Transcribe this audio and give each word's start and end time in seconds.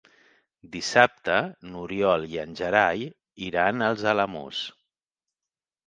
Dissabte 0.75 1.35
n'Oriol 1.67 2.27
i 2.31 2.41
en 2.47 2.57
Gerai 2.63 3.07
iran 3.51 3.87
als 3.91 4.11
Alamús. 4.17 4.67